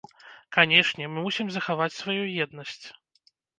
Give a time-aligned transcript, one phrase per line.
[0.55, 2.83] Канешне, мы мусім захаваць сваю еднасць.